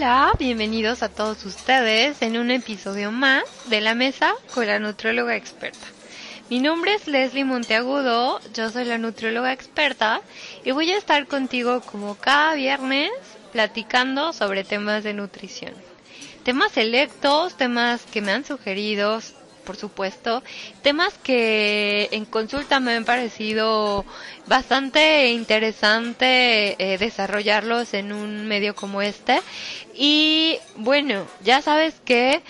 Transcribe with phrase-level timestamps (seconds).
[0.00, 5.36] Hola, bienvenidos a todos ustedes en un episodio más de la mesa con la nutrióloga
[5.36, 5.86] experta.
[6.48, 10.22] Mi nombre es Leslie Monteagudo, yo soy la nutrióloga experta
[10.64, 13.10] y voy a estar contigo como cada viernes
[13.52, 15.74] platicando sobre temas de nutrición.
[16.44, 19.20] Temas selectos, temas que me han sugerido,
[19.64, 20.42] por supuesto,
[20.82, 24.04] temas que en consulta me han parecido
[24.46, 29.40] bastante interesante eh, desarrollarlos en un medio como este.
[29.94, 32.42] Y bueno, ya sabes que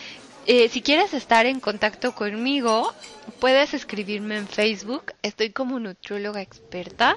[0.52, 2.92] eh, si quieres estar en contacto conmigo,
[3.38, 5.12] puedes escribirme en Facebook.
[5.22, 7.16] Estoy como nutrióloga experta.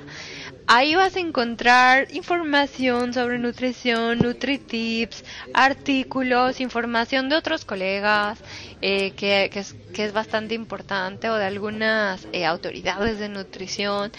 [0.67, 8.37] Ahí vas a encontrar información sobre nutrición, NutriTips, artículos, información de otros colegas,
[8.81, 14.11] eh, que, es, bastante importante, o de algunas eh, autoridades de nutrición.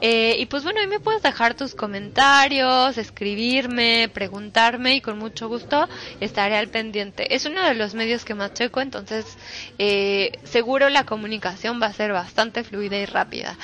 [0.00, 5.88] Y pues bueno, ahí me puedes dejar tus comentarios, escribirme, preguntarme y con mucho gusto
[6.20, 7.34] estaré al pendiente.
[7.34, 9.38] Es uno de los medios que más entonces
[9.78, 13.56] eh, seguro la comunicación va a ser bastante fluida y rápida.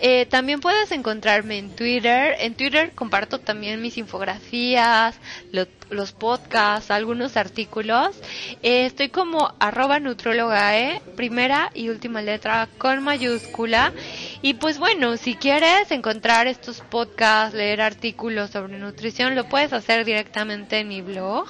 [0.00, 2.36] Eh, también puedes encontrarme en Twitter.
[2.38, 5.16] En Twitter comparto también mis infografías,
[5.52, 8.16] lo, los podcasts, algunos artículos.
[8.62, 13.92] Eh, estoy como arroba nutrologae, primera y última letra con mayúscula.
[14.40, 20.04] Y pues bueno, si quieres encontrar estos podcasts, leer artículos sobre nutrición, lo puedes hacer
[20.04, 21.48] directamente en mi blog.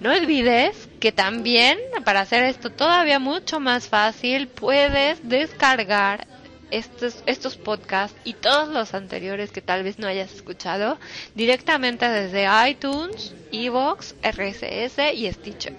[0.00, 6.26] No olvides que también, para hacer esto todavía mucho más fácil, puedes descargar
[6.70, 10.98] estos, estos podcasts y todos los anteriores que tal vez no hayas escuchado
[11.34, 15.74] directamente desde iTunes, Evox, RSS y Stitcher.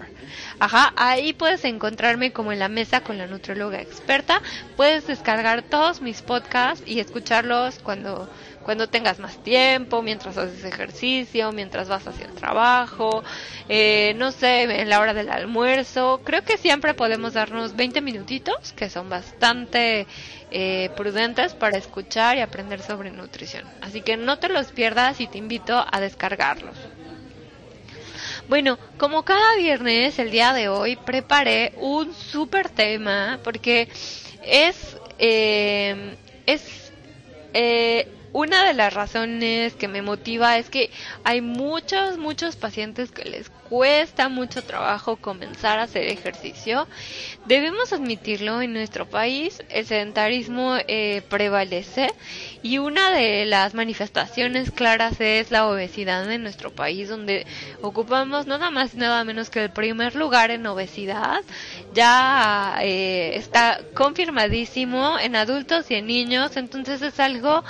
[0.64, 4.40] Ajá, ahí puedes encontrarme como en la mesa con la nutrióloga experta.
[4.76, 8.30] Puedes descargar todos mis podcasts y escucharlos cuando
[8.62, 13.24] cuando tengas más tiempo, mientras haces ejercicio, mientras vas hacia el trabajo,
[13.70, 16.22] eh, no sé, en la hora del almuerzo.
[16.24, 20.08] Creo que siempre podemos darnos 20 minutitos, que son bastante
[20.52, 23.74] eh, prudentes para escuchar y aprender sobre nutrición.
[23.82, 26.91] Así que no te los pierdas y te invito a descargarlos.
[28.48, 33.88] Bueno, como cada viernes, el día de hoy preparé un súper tema porque
[34.42, 36.94] es, eh, es,
[37.54, 40.92] eh, una de las razones que me motiva es que
[41.24, 46.90] hay muchos, muchos pacientes que les cuesta mucho trabajo comenzar a hacer ejercicio.
[47.46, 52.10] Debemos admitirlo, en nuestro país el sedentarismo eh, prevalece
[52.62, 57.48] y una de las manifestaciones claras es la obesidad en nuestro país, donde
[57.82, 61.40] ocupamos nada más y nada menos que el primer lugar en obesidad.
[61.94, 67.64] Ya eh, está confirmadísimo en adultos y en niños, entonces es algo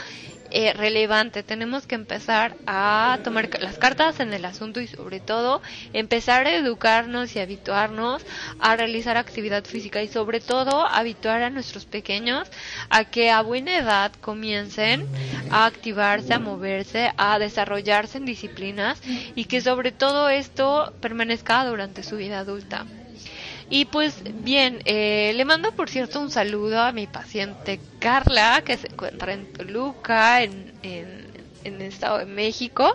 [0.52, 1.44] eh, relevante.
[1.44, 5.62] Tenemos que empezar a tomar las cartas en el asunto y sobre todo
[5.94, 8.26] empezar a educarnos y habituarnos
[8.60, 12.50] a realizar actividad física y sobre todo habituar a nuestros pequeños
[12.90, 15.08] a que a buena edad comiencen
[15.50, 19.02] a activarse, a moverse, a desarrollarse en disciplinas
[19.36, 22.88] y que sobre todo esto permanezca durante su vida adulta.
[23.72, 28.76] Y pues bien, eh, le mando por cierto un saludo a mi paciente Carla, que
[28.76, 31.32] se encuentra en Toluca, en, en,
[31.64, 32.94] el Estado de México.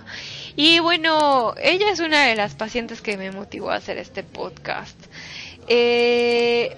[0.55, 4.99] Y bueno, ella es una de las pacientes que me motivó a hacer este podcast.
[5.67, 6.77] Eh,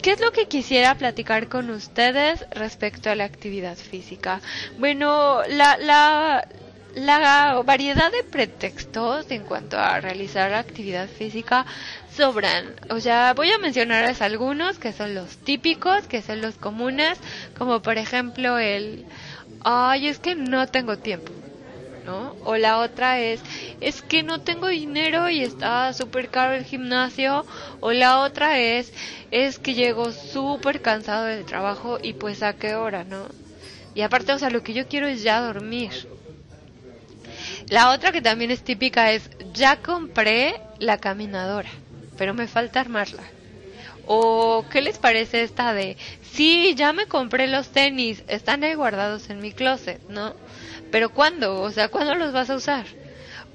[0.00, 4.40] ¿Qué es lo que quisiera platicar con ustedes respecto a la actividad física?
[4.78, 6.46] Bueno, la, la,
[6.94, 11.66] la variedad de pretextos en cuanto a realizar actividad física
[12.14, 12.74] sobran.
[12.90, 17.18] O sea, voy a mencionarles algunos que son los típicos, que son los comunes,
[17.56, 19.04] como por ejemplo el,
[19.62, 21.32] ay, es que no tengo tiempo.
[22.04, 22.34] ¿no?
[22.44, 23.40] O la otra es,
[23.80, 27.44] es que no tengo dinero y está súper caro el gimnasio.
[27.80, 28.92] O la otra es,
[29.30, 33.26] es que llego súper cansado del trabajo y pues a qué hora, ¿no?
[33.94, 35.90] Y aparte, o sea, lo que yo quiero es ya dormir.
[37.70, 41.70] La otra que también es típica es, ya compré la caminadora
[42.20, 43.22] pero me falta armarla.
[44.06, 49.30] O, ¿qué les parece esta de, sí, ya me compré los tenis, están ahí guardados
[49.30, 50.34] en mi closet, ¿no?
[50.90, 51.62] Pero ¿cuándo?
[51.62, 52.84] O sea, ¿cuándo los vas a usar?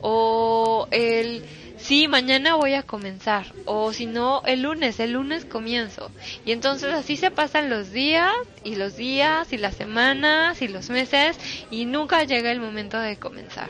[0.02, 1.46] O el,
[1.86, 3.46] sí, mañana voy a comenzar.
[3.66, 6.12] O si no, el lunes, el lunes comienzo.
[6.44, 8.32] Y entonces así se pasan los días
[8.64, 11.38] y los días y las semanas y los meses
[11.70, 13.70] y nunca llega el momento de comenzar.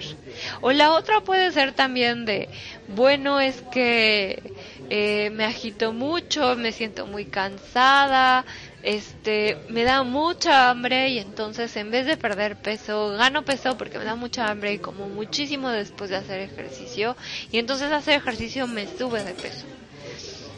[0.62, 2.48] O la otra puede ser también de,
[2.88, 4.42] bueno, es que
[4.90, 8.46] eh, me agito mucho, me siento muy cansada,
[8.86, 13.98] este, me da mucha hambre y entonces en vez de perder peso, gano peso porque
[14.00, 17.18] me da mucha hambre y como muchísimo después de hacer ejercicio
[17.52, 19.68] y entonces hacer ejercicio me sube de peso.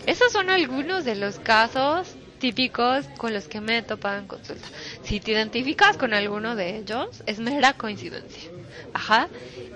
[0.06, 4.68] Esos son algunos de los casos típicos con los que me he topado en consulta.
[5.04, 8.50] Si te identificas con alguno de ellos, es mera coincidencia.
[8.94, 9.28] Ajá.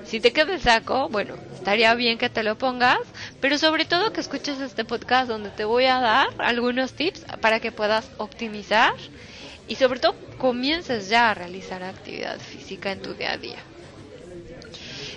[0.05, 2.99] Si te queda el saco, bueno, estaría bien que te lo pongas,
[3.39, 7.59] pero sobre todo que escuches este podcast donde te voy a dar algunos tips para
[7.59, 8.93] que puedas optimizar
[9.67, 13.59] y sobre todo comiences ya a realizar actividad física en tu día a día.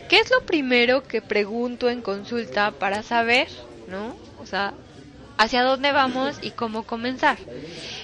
[0.09, 3.49] ¿Qué es lo primero que pregunto en consulta para saber,
[3.89, 4.15] no?
[4.41, 4.75] O sea,
[5.37, 7.39] hacia dónde vamos y cómo comenzar.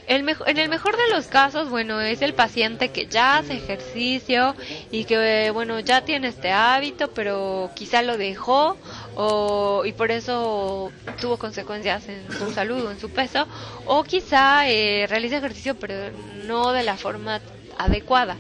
[0.06, 4.56] El en el mejor de los casos, bueno, es el paciente que ya hace ejercicio
[4.90, 8.76] y que, bueno, ya tiene este hábito, pero quizá lo dejó
[9.14, 10.90] o, y por eso
[11.20, 13.46] tuvo consecuencias en su salud o en su peso,
[13.86, 16.10] o quizá eh, realiza ejercicio pero
[16.46, 17.40] no de la forma
[17.78, 18.36] adecuada.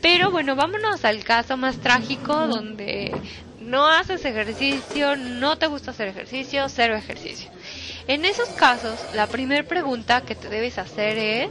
[0.00, 3.12] Pero bueno, vámonos al caso más trágico donde
[3.60, 7.50] no haces ejercicio, no te gusta hacer ejercicio, cero ejercicio.
[8.06, 11.50] En esos casos, la primera pregunta que te debes hacer es,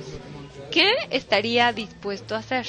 [0.72, 2.68] ¿qué estaría dispuesto a hacer?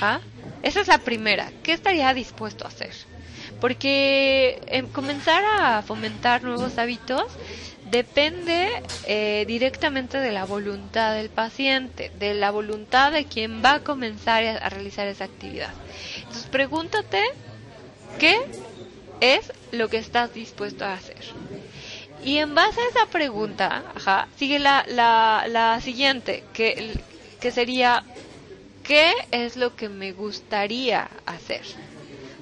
[0.00, 0.20] ¿Ah?
[0.62, 2.92] Esa es la primera, ¿qué estaría dispuesto a hacer?
[3.60, 7.24] Porque em, comenzar a fomentar nuevos hábitos
[7.90, 8.68] depende
[9.06, 14.42] eh, directamente de la voluntad del paciente, de la voluntad de quien va a comenzar
[14.44, 15.72] a realizar esa actividad.
[16.16, 17.22] Entonces pregúntate
[18.18, 18.36] qué
[19.20, 21.24] es lo que estás dispuesto a hacer.
[22.24, 26.98] Y en base a esa pregunta, ajá, sigue la, la, la siguiente, que,
[27.38, 28.02] que sería,
[28.82, 31.62] ¿qué es lo que me gustaría hacer?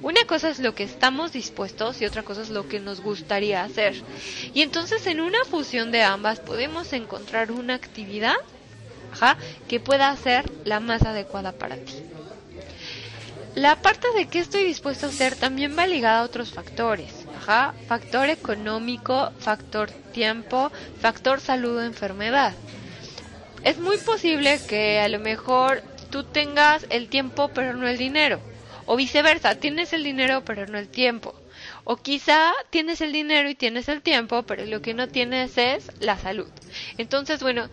[0.01, 3.63] Una cosa es lo que estamos dispuestos y otra cosa es lo que nos gustaría
[3.63, 4.05] hacer.
[4.53, 8.35] Y entonces en una fusión de ambas podemos encontrar una actividad
[9.11, 9.37] ajá,
[9.67, 11.93] que pueda ser la más adecuada para ti.
[13.55, 18.29] La parte de qué estoy dispuesto a hacer también va ligada a otros factores factor
[18.29, 22.53] económico, factor tiempo, factor salud o enfermedad.
[23.63, 28.39] Es muy posible que a lo mejor tú tengas el tiempo pero no el dinero.
[28.85, 31.33] O viceversa, tienes el dinero pero no el tiempo.
[31.85, 35.91] O quizá tienes el dinero y tienes el tiempo, pero lo que no tienes es
[35.99, 36.49] la salud.
[36.97, 37.69] Entonces, bueno,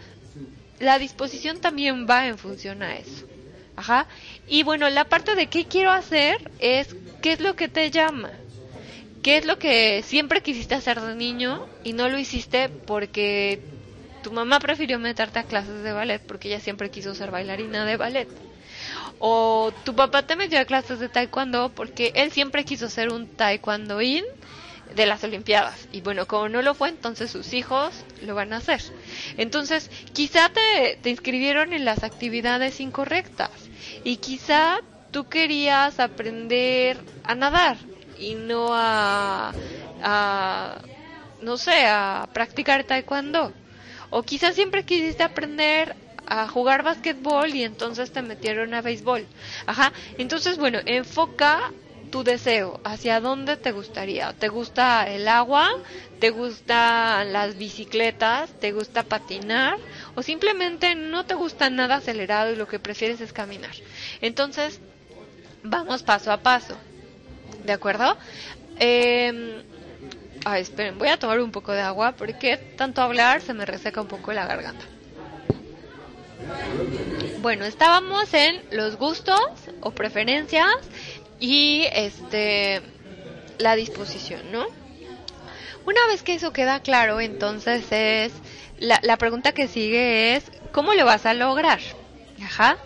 [0.78, 3.26] la disposición también va en función a eso.
[3.76, 4.06] Ajá.
[4.46, 8.30] Y bueno, la parte de qué quiero hacer es qué es lo que te llama.
[9.22, 13.60] ¿Qué es lo que siempre quisiste hacer de niño y no lo hiciste porque
[14.22, 17.96] tu mamá prefirió meterte a clases de ballet porque ella siempre quiso ser bailarina de
[17.96, 18.28] ballet?
[19.18, 23.28] O tu papá te metió a clases de taekwondo porque él siempre quiso ser un
[23.28, 24.24] taekwondoín
[24.94, 25.88] de las Olimpiadas.
[25.92, 28.80] Y bueno, como no lo fue, entonces sus hijos lo van a hacer.
[29.36, 33.50] Entonces, quizá te, te inscribieron en las actividades incorrectas.
[34.02, 34.78] Y quizá
[35.10, 37.89] tú querías aprender a nadar
[38.20, 39.54] y no a,
[41.38, 43.44] no sé, a practicar taekwondo.
[44.10, 45.96] O quizás siempre quisiste aprender
[46.26, 49.28] a jugar basquetbol y entonces te metieron a béisbol.
[49.66, 49.92] Ajá.
[50.18, 51.58] Entonces, bueno, enfoca
[52.10, 54.32] tu deseo, hacia dónde te gustaría.
[54.34, 55.68] ¿Te gusta el agua?
[56.18, 58.58] ¿Te gustan las bicicletas?
[58.58, 59.74] ¿Te gusta patinar?
[60.14, 63.76] ¿O simplemente no te gusta nada acelerado y lo que prefieres es caminar?
[64.20, 64.82] Entonces,
[65.62, 66.80] vamos paso a paso.
[67.58, 68.16] ¿De acuerdo?
[68.76, 69.64] Eh,
[70.44, 74.00] ay, esperen, voy a tomar un poco de agua porque tanto hablar se me reseca
[74.00, 74.90] un poco la garganta.
[77.36, 79.40] Bueno, estábamos en los gustos
[79.80, 80.68] o preferencias
[81.38, 82.82] y este
[83.58, 84.66] la disposición, ¿no?
[85.84, 88.42] Una vez que eso queda claro, entonces es
[88.78, 91.80] la, la pregunta que sigue es ¿cómo lo vas a lograr?
[92.42, 92.78] Ajá.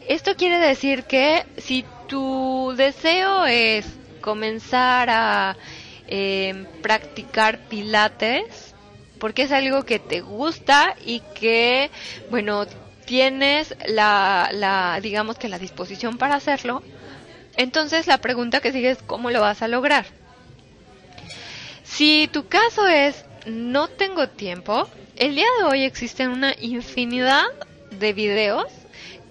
[0.00, 5.56] Esto quiere decir que si tu deseo es comenzar a
[6.06, 8.74] eh, practicar pilates
[9.18, 11.90] porque es algo que te gusta y que,
[12.30, 12.66] bueno,
[13.04, 16.82] tienes la, la, digamos que la disposición para hacerlo.
[17.56, 20.06] Entonces la pregunta que sigue es cómo lo vas a lograr.
[21.84, 27.44] Si tu caso es no tengo tiempo, el día de hoy existen una infinidad
[27.90, 28.66] de videos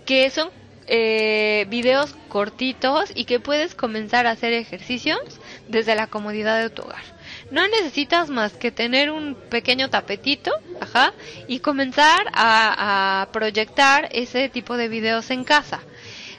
[0.05, 0.50] que son
[0.91, 5.19] eh, videos cortitos y que puedes comenzar a hacer ejercicios
[5.67, 7.03] desde la comodidad de tu hogar.
[7.51, 11.13] No necesitas más que tener un pequeño tapetito, ajá,
[11.48, 15.79] y comenzar a, proyectar ese tipo de videos en casa.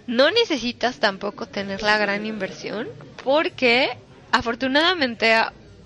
[0.09, 2.89] No necesitas tampoco tener la gran inversión
[3.23, 3.97] porque
[4.33, 5.33] afortunadamente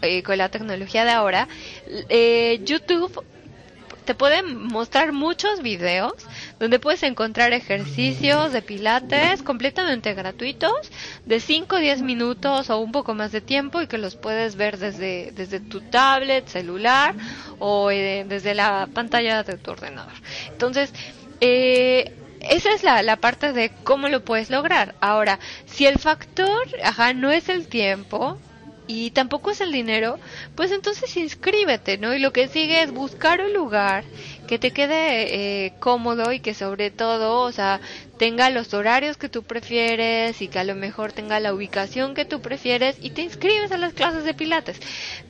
[0.00, 1.49] eh, con la tecnología de ahora,
[2.09, 3.23] eh, YouTube
[4.04, 6.12] te pueden mostrar muchos videos
[6.58, 10.73] donde puedes encontrar ejercicios de pilates completamente gratuitos
[11.25, 14.56] de 5 o 10 minutos o un poco más de tiempo y que los puedes
[14.56, 17.14] ver desde, desde tu tablet, celular
[17.58, 20.12] o eh, desde la pantalla de tu ordenador.
[20.50, 20.92] Entonces,
[21.40, 24.94] eh, esa es la, la, parte de cómo lo puedes lograr.
[25.00, 28.38] Ahora, si el factor, ajá, no es el tiempo,
[28.86, 30.18] y tampoco es el dinero,
[30.54, 32.14] pues entonces inscríbete, ¿no?
[32.14, 34.04] Y lo que sigue es buscar un lugar
[34.46, 37.80] que te quede eh, cómodo y que sobre todo, o sea,
[38.18, 42.24] tenga los horarios que tú prefieres y que a lo mejor tenga la ubicación que
[42.24, 44.80] tú prefieres y te inscribes a las clases de pilates.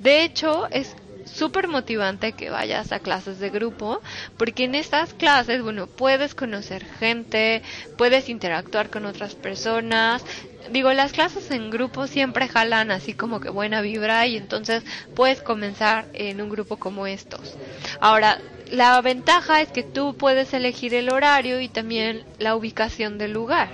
[0.01, 4.01] De hecho, es súper motivante que vayas a clases de grupo,
[4.37, 7.63] porque en estas clases, bueno, puedes conocer gente,
[7.97, 10.25] puedes interactuar con otras personas,
[10.71, 15.43] digo, las clases en grupo siempre jalan así como que buena vibra y entonces puedes
[15.43, 17.59] comenzar en un grupo como estos.
[18.01, 18.41] Ahora,
[18.71, 23.71] la ventaja es que tú puedes elegir el horario y también la ubicación del lugar,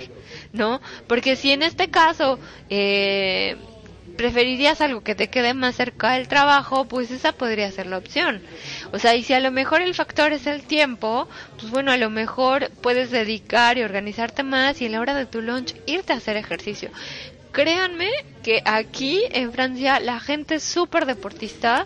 [0.51, 0.81] ¿no?
[1.07, 2.39] Porque si en este caso
[2.69, 3.57] eh,
[4.17, 8.41] preferirías algo que te quede más cerca del trabajo, pues esa podría ser la opción.
[8.91, 11.27] O sea, y si a lo mejor el factor es el tiempo,
[11.59, 15.25] pues bueno, a lo mejor puedes dedicar y organizarte más y en la hora de
[15.25, 16.89] tu lunch irte a hacer ejercicio.
[17.51, 18.09] Créanme
[18.43, 21.85] que aquí en Francia la gente es súper deportista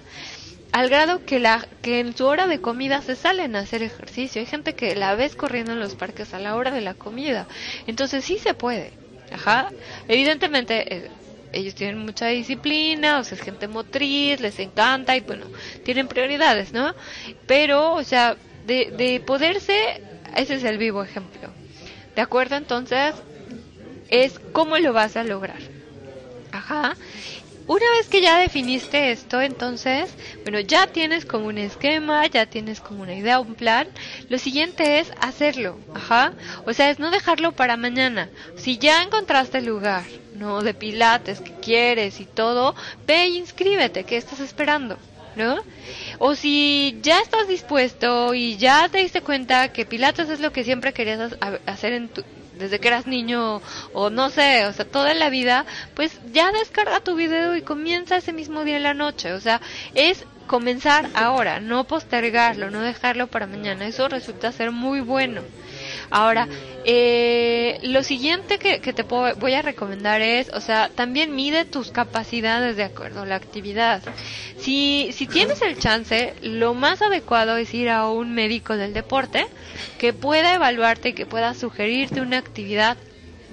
[0.72, 4.42] al grado que la que en su hora de comida se salen a hacer ejercicio.
[4.42, 7.48] Hay gente que la ves corriendo en los parques a la hora de la comida.
[7.88, 8.92] Entonces sí se puede.
[9.32, 9.70] Ajá.
[10.08, 11.10] Evidentemente eh,
[11.56, 15.46] ellos tienen mucha disciplina, o sea, es gente motriz, les encanta y bueno,
[15.84, 16.94] tienen prioridades, ¿no?
[17.48, 18.36] Pero, o sea,
[18.68, 20.02] de, de poderse,
[20.36, 21.50] ese es el vivo ejemplo.
[22.16, 22.56] ¿De acuerdo?
[22.56, 23.16] Entonces,
[24.10, 25.60] es cómo lo vas a lograr.
[26.52, 26.96] Ajá.
[27.68, 32.80] Una vez que ya definiste esto, entonces, bueno, ya tienes como un esquema, ya tienes
[32.80, 33.88] como una idea, un plan.
[34.30, 36.34] Lo siguiente es hacerlo, ajá.
[36.68, 38.30] O sea, es no dejarlo para mañana.
[38.56, 40.04] Si ya encontraste el lugar,
[40.36, 40.62] ¿no?
[40.62, 42.76] De pilates que quieres y todo,
[43.08, 44.98] ve e inscríbete, ¿qué estás esperando?
[45.36, 45.58] ¿no?
[46.20, 50.64] O si ya estás dispuesto y ya te diste cuenta que Pilates es lo que
[50.64, 52.24] siempre querías hacer en tu,
[52.58, 53.62] desde que eras niño
[53.94, 58.18] o no sé, o sea, toda la vida, pues ya descarga tu video y comienza
[58.18, 59.62] ese mismo día en la noche, o sea,
[59.94, 65.42] es comenzar ahora, no postergarlo, no dejarlo para mañana, eso resulta ser muy bueno.
[66.10, 66.48] Ahora,
[66.86, 72.78] eh, lo siguiente que, te voy a recomendar es, o sea, también mide tus capacidades
[72.78, 74.04] de acuerdo a la actividad.
[74.58, 79.46] Si, si tienes el chance, lo más adecuado es ir a un médico del deporte
[79.98, 82.98] que pueda evaluarte y que pueda sugerirte una actividad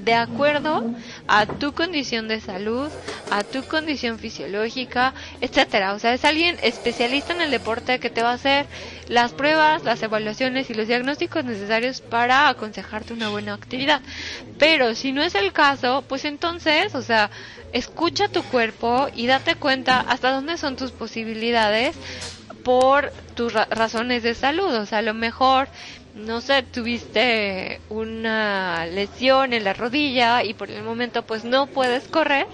[0.04, 0.84] de acuerdo
[1.28, 2.90] a tu condición de salud,
[3.30, 5.94] a tu condición fisiológica, etcétera.
[5.94, 8.66] O sea, es alguien especialista en el deporte que te va a hacer
[9.08, 14.02] las pruebas, las evaluaciones y los diagnósticos necesarios para aconsejarte una buena actividad.
[14.58, 17.30] Pero si no es el caso, pues entonces, o sea,
[17.72, 21.96] escucha tu cuerpo y date cuenta hasta dónde son tus posibilidades
[22.64, 24.74] por tus razones de salud.
[24.74, 25.68] O sea, a lo mejor
[26.12, 32.08] no sé, tuviste una lesión en la rodilla y por el momento pues no puedes
[32.08, 32.46] correr,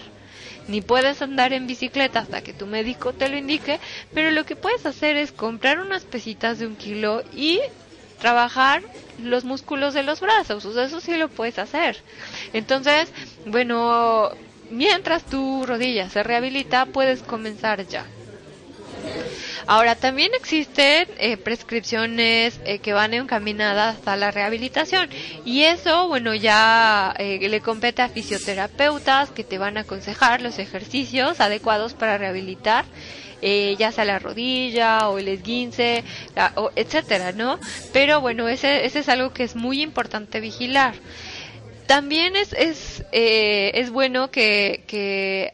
[0.67, 3.81] ni puedes andar en bicicleta hasta que tu médico te lo indique,
[4.13, 7.61] pero lo que puedes hacer es comprar unas pesitas de un kilo y
[8.19, 8.83] trabajar
[9.17, 12.05] los músculos de los brazos, o sea, eso sí lo puedes hacer.
[12.53, 13.13] Entonces,
[13.45, 14.31] bueno,
[14.69, 18.13] mientras tu rodilla se rehabilita, puedes comenzar ya.
[19.69, 25.11] Ahora, también existen eh, prescripciones eh, que van encaminadas a la rehabilitación
[25.45, 30.59] y eso, bueno, ya eh, le compete a fisioterapeutas que te van a aconsejar los
[30.59, 32.87] ejercicios adecuados para rehabilitar.
[33.43, 36.03] ya sea la rodilla o el esguince,
[36.75, 37.61] etcétera, ¿no?
[37.93, 40.95] Pero bueno, ese, es algo que es muy importante vigilar.
[41.87, 45.53] También es, es, es bueno que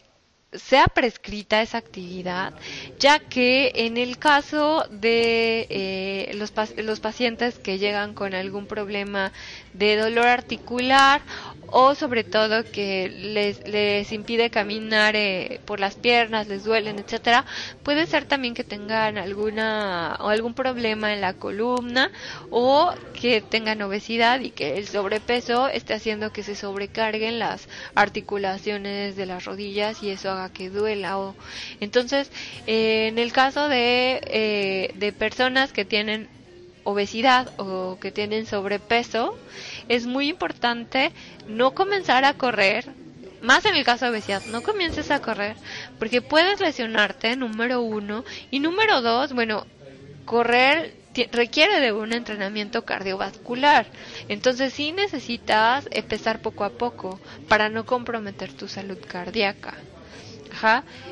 [0.54, 2.54] sea prescrita esa actividad,
[2.98, 9.32] ya que en el caso de eh, los, los pacientes que llegan con algún problema
[9.72, 11.22] de dolor articular
[11.76, 17.44] o sobre todo que les, les impide caminar eh, por las piernas, les duelen, etcétera,
[17.82, 22.10] puede ser también que tengan alguna o algún problema en la columna
[22.50, 29.16] o que tengan obesidad y que el sobrepeso esté haciendo que se sobrecarguen las articulaciones
[29.16, 31.36] de las rodillas y eso haga que duela o
[31.80, 32.30] entonces
[32.66, 36.28] eh, en el caso de, eh, de personas que tienen
[36.84, 39.34] obesidad o que tienen sobrepeso,
[39.88, 41.12] es muy importante
[41.46, 42.94] no comenzar a correr,
[43.40, 45.56] más en el caso de obesidad, no comiences a correr,
[45.98, 49.66] porque puedes lesionarte, número uno, y número dos, bueno,
[50.24, 50.94] correr
[51.30, 53.86] requiere de un entrenamiento cardiovascular.
[54.28, 59.84] Entonces sí necesitas empezar poco a poco para no comprometer tu salud cardíaca.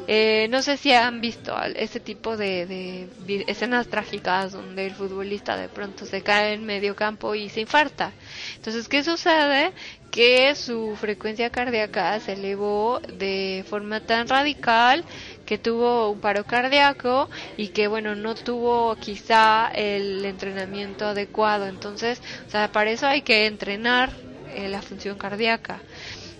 [0.07, 3.09] Eh, no sé si han visto ese tipo de,
[3.47, 8.17] escenas trágicas donde el futbolista de pronto se cae en medio campo y se infarta.
[8.57, 9.73] Entonces, ¿qué sucede?
[10.11, 15.05] Que su frecuencia cardíaca se elevó de forma tan radical
[15.45, 22.21] que tuvo un paro cardíaco y que bueno no tuvo quizá el entrenamiento adecuado entonces
[22.47, 24.13] o sea para eso hay que entrenar
[24.45, 25.83] eh, la función cardíaca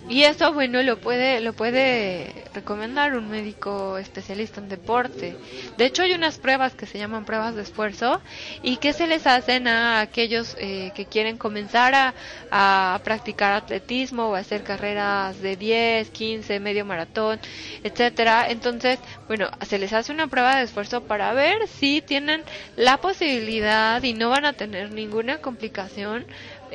[0.09, 5.35] y eso, bueno, lo puede, lo puede recomendar un médico especialista en deporte.
[5.77, 8.21] De hecho, hay unas pruebas que se llaman pruebas de esfuerzo
[8.61, 12.13] y que se les hacen a aquellos eh, que quieren comenzar a,
[12.51, 17.39] a, practicar atletismo o hacer carreras de 10, 15, medio maratón,
[17.83, 18.47] etcétera.
[18.49, 22.43] Entonces, bueno, se les hace una prueba de esfuerzo para ver si tienen
[22.75, 26.25] la posibilidad y no van a tener ninguna complicación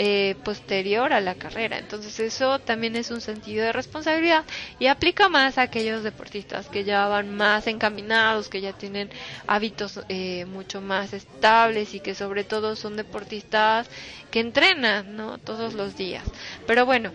[0.00, 1.76] eh, posterior a la carrera.
[1.76, 4.44] Entonces eso también es un sentido de responsabilidad
[4.78, 9.10] y aplica más a aquellos deportistas que ya van más encaminados, que ya tienen
[9.48, 13.90] hábitos eh, mucho más estables y que sobre todo son deportistas
[14.30, 15.38] que entrenan, ¿no?
[15.38, 16.22] Todos los días.
[16.64, 17.12] Pero bueno,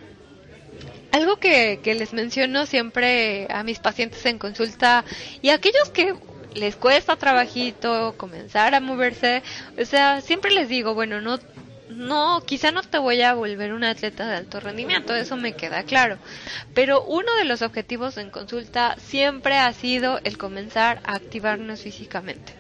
[1.14, 5.06] algo que, que les menciono siempre a mis pacientes en consulta
[5.42, 6.16] y a aquellos que
[6.54, 9.42] les cuesta trabajito comenzar a moverse,
[9.80, 11.40] o sea, siempre les digo, bueno, no
[11.90, 15.84] no, quizá no te voy a volver un atleta de alto rendimiento, eso me queda
[15.84, 16.18] claro.
[16.74, 22.54] Pero uno de los objetivos en consulta siempre ha sido el comenzar a activarnos físicamente.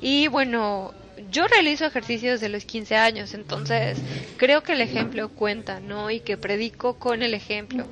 [0.00, 0.94] Y bueno,
[1.30, 3.98] yo realizo ejercicios de los 15 años, entonces
[4.38, 6.10] creo que el ejemplo cuenta, ¿no?
[6.10, 7.86] Y que predico con el ejemplo.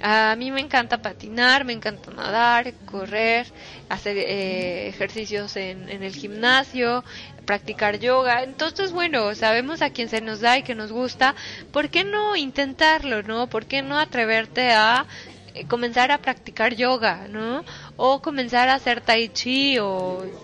[0.00, 3.46] A mí me encanta patinar, me encanta nadar, correr,
[3.88, 7.02] hacer eh, ejercicios en, en el gimnasio,
[7.48, 8.42] practicar yoga.
[8.42, 11.34] Entonces, bueno, sabemos a quién se nos da y que nos gusta.
[11.72, 13.46] ¿Por qué no intentarlo, no?
[13.46, 15.06] ¿Por qué no atreverte a
[15.54, 17.64] eh, comenzar a practicar yoga, ¿no?
[18.06, 19.90] O comenzar a hacer tai chi o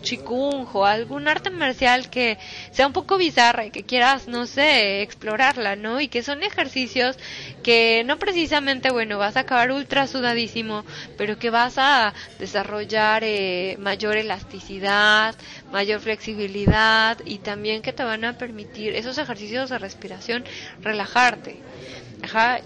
[0.06, 2.26] chikung o algún arte marcial que
[2.74, 4.70] sea un poco bizarra y que quieras, no sé,
[5.06, 5.92] explorarla, ¿no?
[6.00, 7.16] Y que son ejercicios
[7.62, 10.84] que no precisamente, bueno, vas a acabar ultra sudadísimo,
[11.16, 15.36] pero que vas a desarrollar eh, mayor elasticidad,
[15.70, 20.44] mayor flexibilidad y también que te van a permitir esos ejercicios de respiración
[20.82, 21.64] relajarte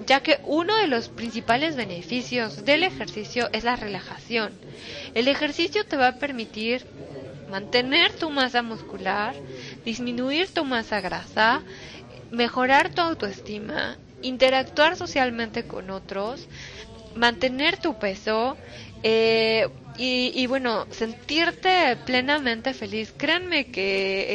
[0.06, 4.52] ya que uno de los principales beneficios del ejercicio es la relajación.
[5.14, 6.87] El ejercicio te va a permitir
[7.50, 9.34] mantener tu masa muscular,
[9.84, 11.62] disminuir tu masa grasa,
[12.30, 16.46] mejorar tu autoestima, interactuar socialmente con otros,
[17.14, 18.56] mantener tu peso,
[19.02, 19.68] eh,
[20.00, 23.12] y, bueno, sentirte plenamente feliz.
[23.16, 24.26] Créanme que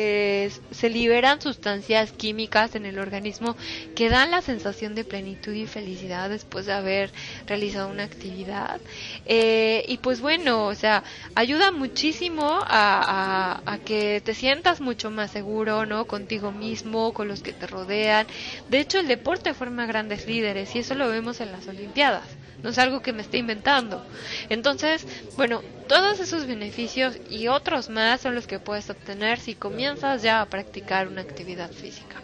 [0.46, 3.56] eh, se liberan sustancias químicas en el organismo
[3.96, 7.12] que dan la sensación de plenitud y felicidad después de haber
[7.48, 8.82] realizado una actividad.
[9.26, 15.12] Eh, y pues bueno, o sea, ayuda muchísimo a, a, a, que te sientas mucho
[15.12, 16.06] más seguro, ¿no?
[16.08, 18.28] Contigo mismo, con los que te rodean.
[18.68, 22.70] De hecho, el deporte forma grandes líderes y eso lo vemos en las Olimpiadas no
[22.72, 24.08] es algo que me esté inventando.
[24.50, 30.24] Entonces, bueno, todos esos beneficios y otros más son los que puedes obtener si comienzas
[30.24, 32.24] ya a practicar una actividad física.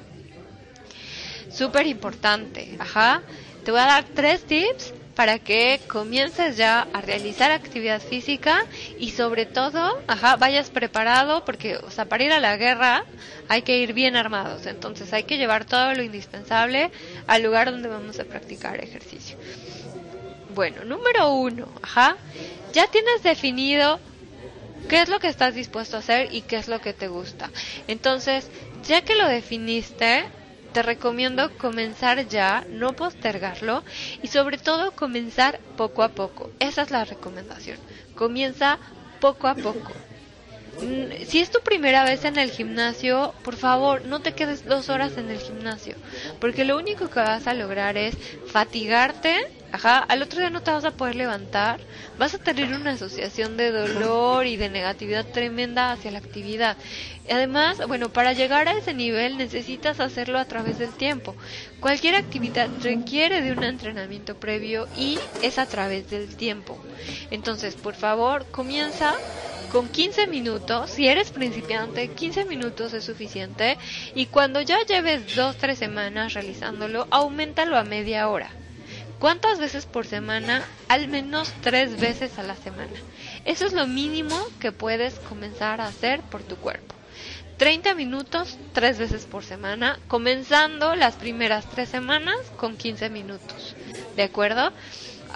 [1.50, 3.24] Súper importante, ajá.
[3.64, 8.58] Te voy a dar tres tips para que comiences ya a realizar actividad física
[8.96, 13.06] y sobre todo, ajá, vayas preparado porque, o sea, para ir a la guerra
[13.48, 16.92] hay que ir bien armados, entonces hay que llevar todo lo indispensable
[17.28, 19.38] al lugar donde vamos a practicar ejercicio.
[20.50, 22.18] Bueno, número uno, ajá,
[22.74, 24.00] ya tienes definido
[24.90, 27.52] qué es lo que estás dispuesto a hacer y qué es lo que te gusta.
[27.88, 28.48] Entonces,
[28.84, 30.26] ya que lo definiste,
[30.74, 33.84] te recomiendo comenzar ya, no postergarlo
[34.24, 36.50] y sobre todo comenzar poco a poco.
[36.60, 37.78] Esa es la recomendación.
[38.16, 38.80] Comienza
[39.20, 39.92] poco a poco.
[40.82, 44.90] Mm, si es tu primera vez en el gimnasio, por favor, no te quedes dos
[44.90, 45.96] horas en el gimnasio,
[46.40, 48.16] porque lo único que vas a lograr es
[48.48, 49.36] fatigarte,
[49.72, 51.80] ajá, al otro día no te vas a poder levantar,
[52.18, 56.78] vas a tener una asociación de dolor y de negatividad tremenda hacia la actividad.
[57.30, 61.36] Además, bueno, para llegar a ese nivel necesitas hacerlo a través del tiempo.
[61.80, 66.78] Cualquier actividad requiere de un entrenamiento previo y es a través del tiempo.
[67.32, 69.16] Entonces, por favor, comienza
[69.72, 73.78] con 15 minutos, si eres principiante, 15 minutos es suficiente
[74.16, 78.50] y cuando ya lleves 2-3 semanas realizándolo, aumentalo a media hora.
[79.20, 80.64] ¿Cuántas veces por semana?
[80.88, 82.94] Al menos 3 veces a la semana.
[83.46, 86.96] Eso es lo mínimo que puedes comenzar a hacer por tu cuerpo.
[87.58, 93.76] 30 minutos tres veces por semana, comenzando las primeras tres semanas con 15 minutos.
[94.16, 94.72] ¿De acuerdo?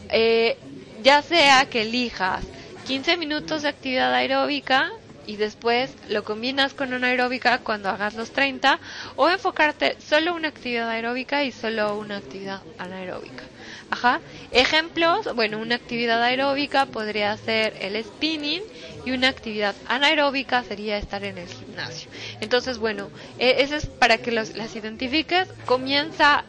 [0.07, 0.57] Eh,
[1.03, 2.45] ya sea que elijas
[2.87, 4.89] 15 minutos de actividad aeróbica
[5.25, 8.79] y después lo combinas con una aeróbica cuando hagas los 30
[9.17, 13.43] o enfocarte solo una actividad aeróbica y solo una actividad anaeróbica.
[13.89, 14.21] Ajá.
[14.51, 18.61] Ejemplos, bueno, una actividad aeróbica podría ser el spinning
[19.05, 22.09] y una actividad anaeróbica sería estar en el gimnasio.
[22.41, 25.47] Entonces, bueno, e, eso es para que las identifiques.
[25.65, 26.43] Comienza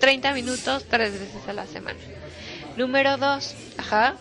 [0.00, 1.98] 30 minutos tres veces a la semana.
[2.76, 4.14] Número 2, ajá.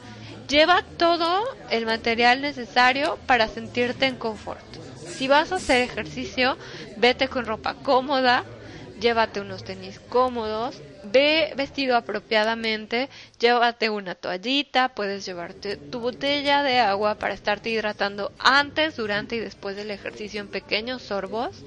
[0.47, 4.61] Lleva todo el material necesario para sentirte en confort.
[5.07, 6.57] Si vas a hacer ejercicio,
[6.97, 8.43] vete con ropa cómoda,
[9.01, 13.09] llévate unos tenis cómodos, ve vestido apropiadamente,
[13.39, 19.39] llévate una toallita, puedes llevarte tu botella de agua para estarte hidratando antes, durante y
[19.39, 21.65] después del ejercicio en pequeños sorbos.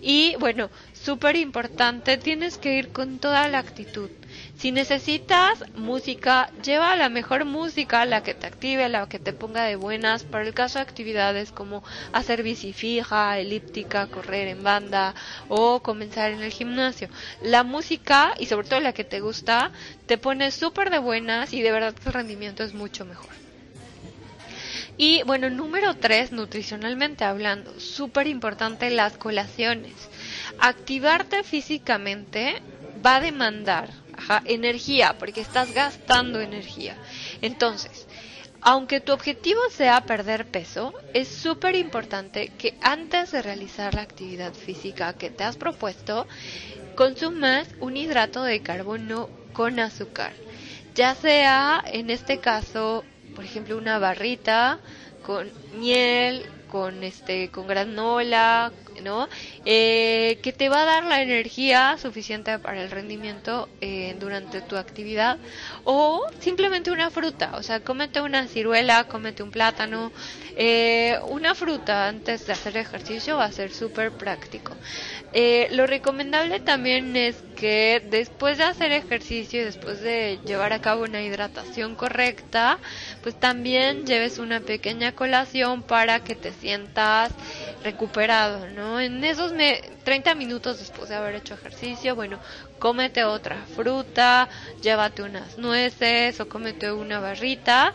[0.00, 4.10] Y bueno, súper importante, tienes que ir con toda la actitud.
[4.58, 9.62] Si necesitas música, lleva la mejor música, la que te active, la que te ponga
[9.62, 10.24] de buenas.
[10.24, 15.14] Para el caso de actividades como hacer bici fija, elíptica, correr en banda
[15.46, 17.08] o comenzar en el gimnasio.
[17.40, 19.70] La música, y sobre todo la que te gusta,
[20.06, 23.30] te pone súper de buenas y de verdad tu rendimiento es mucho mejor.
[24.96, 29.94] Y bueno, número tres, nutricionalmente hablando, súper importante las colaciones.
[30.58, 32.60] Activarte físicamente
[33.06, 34.07] va a demandar
[34.44, 36.96] energía, porque estás gastando energía.
[37.40, 38.06] Entonces,
[38.60, 44.52] aunque tu objetivo sea perder peso, es súper importante que antes de realizar la actividad
[44.52, 46.26] física que te has propuesto,
[46.96, 50.32] consumas un hidrato de carbono con azúcar.
[50.94, 53.04] Ya sea, en este caso,
[53.36, 54.80] por ejemplo, una barrita
[55.24, 59.28] con miel, con este con granola, ¿no?
[59.64, 64.76] Eh, que te va a dar la energía suficiente para el rendimiento eh, durante tu
[64.76, 65.38] actividad
[65.84, 70.12] o simplemente una fruta, o sea, cómete una ciruela, cómete un plátano,
[70.56, 74.76] eh, una fruta antes de hacer ejercicio va a ser súper práctico.
[75.70, 81.02] lo recomendable también es que después de hacer ejercicio y después de llevar a cabo
[81.02, 82.78] una hidratación correcta,
[83.22, 87.32] pues también lleves una pequeña colación para que te sientas
[87.82, 88.87] recuperado, ¿no?
[88.96, 89.52] En esos
[90.04, 92.38] 30 minutos después de haber hecho ejercicio, bueno,
[92.78, 94.48] cómete otra fruta,
[94.80, 97.92] llévate unas nueces o cómete una barrita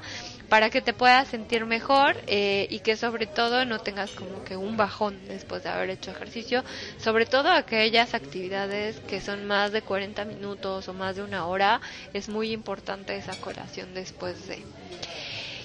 [0.50, 4.56] para que te puedas sentir mejor eh, y que sobre todo no tengas como que
[4.56, 6.64] un bajón después de haber hecho ejercicio,
[6.98, 11.82] sobre todo aquellas actividades que son más de 40 minutos o más de una hora,
[12.14, 14.64] es muy importante esa colación después de.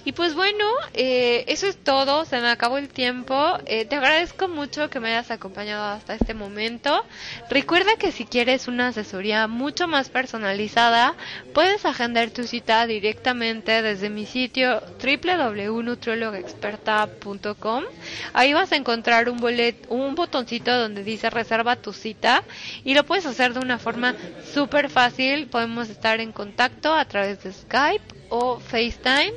[0.09, 3.59] Y pues bueno, eh, eso es todo, se me acabó el tiempo.
[3.67, 7.05] Eh, te agradezco mucho que me hayas acompañado hasta este momento.
[7.51, 11.15] Recuerda que si quieres una asesoría mucho más personalizada,
[11.53, 17.85] puedes agendar tu cita directamente desde mi sitio www.nutriologexperta.com.
[18.33, 22.45] Ahí vas a encontrar un bolet, un botoncito donde dice reserva tu cita
[22.83, 24.15] y lo puedes hacer de una forma
[24.55, 25.49] súper fácil.
[25.49, 29.35] Podemos estar en contacto a través de Skype o FaceTime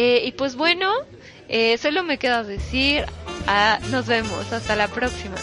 [0.00, 0.92] eh, y pues bueno,
[1.48, 3.04] eh, solo me queda decir,
[3.48, 5.34] ah, nos vemos, hasta la próxima.